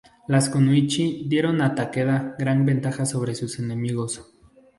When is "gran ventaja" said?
2.39-3.05